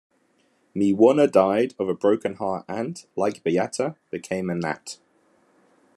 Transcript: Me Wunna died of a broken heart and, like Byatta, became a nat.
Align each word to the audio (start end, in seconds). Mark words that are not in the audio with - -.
Me 0.73 0.91
Wunna 0.91 1.27
died 1.31 1.75
of 1.77 1.87
a 1.87 1.93
broken 1.93 2.37
heart 2.37 2.65
and, 2.67 3.05
like 3.15 3.43
Byatta, 3.43 3.97
became 4.09 4.49
a 4.49 4.55
nat. 4.55 4.97